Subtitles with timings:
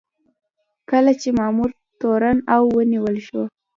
[0.89, 1.69] کله چې مامور
[1.99, 3.41] تورن او ونیول شي.